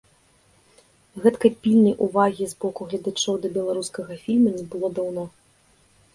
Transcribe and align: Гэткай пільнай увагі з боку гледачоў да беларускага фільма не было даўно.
Гэткай 1.25 1.53
пільнай 1.67 1.93
увагі 2.05 2.43
з 2.55 2.57
боку 2.65 2.81
гледачоў 2.89 3.35
да 3.45 3.53
беларускага 3.59 4.13
фільма 4.25 4.49
не 4.59 4.65
было 4.75 4.87
даўно. 4.99 5.23